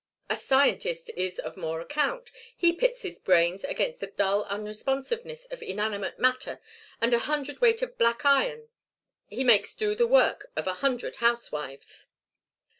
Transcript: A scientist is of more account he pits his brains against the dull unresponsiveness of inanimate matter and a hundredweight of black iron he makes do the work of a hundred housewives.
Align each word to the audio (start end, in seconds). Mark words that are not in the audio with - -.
A 0.31 0.35
scientist 0.35 1.11
is 1.15 1.37
of 1.37 1.55
more 1.55 1.79
account 1.79 2.31
he 2.57 2.73
pits 2.73 3.03
his 3.03 3.19
brains 3.19 3.63
against 3.63 3.99
the 3.99 4.07
dull 4.07 4.45
unresponsiveness 4.45 5.45
of 5.51 5.61
inanimate 5.61 6.17
matter 6.17 6.59
and 6.99 7.13
a 7.13 7.19
hundredweight 7.19 7.83
of 7.83 7.99
black 7.99 8.25
iron 8.25 8.69
he 9.27 9.43
makes 9.43 9.75
do 9.75 9.93
the 9.93 10.07
work 10.07 10.49
of 10.55 10.65
a 10.65 10.73
hundred 10.81 11.17
housewives. 11.17 12.07